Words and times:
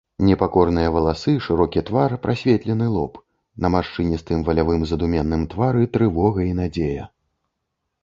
Непакорныя 0.27 0.93
валасы, 0.95 1.33
шырокі 1.47 1.83
твар, 1.89 2.15
прасветлены 2.23 2.87
лоб, 2.95 3.21
на 3.67 3.73
маршчыністым 3.77 4.43
валявым 4.51 4.81
задуменным 4.95 5.49
твары 5.55 5.89
трывога 5.95 6.41
і 6.51 6.61
надзея. 6.65 7.05